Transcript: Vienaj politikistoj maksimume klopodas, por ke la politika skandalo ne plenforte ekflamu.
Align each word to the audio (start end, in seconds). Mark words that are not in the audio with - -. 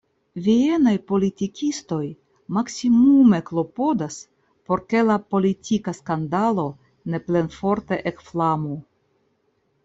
Vienaj 0.45 0.91
politikistoj 1.09 2.07
maksimume 2.57 3.41
klopodas, 3.49 4.17
por 4.71 4.83
ke 4.95 5.03
la 5.11 5.19
politika 5.35 5.95
skandalo 5.99 6.67
ne 7.13 7.21
plenforte 7.29 8.01
ekflamu. 8.15 8.75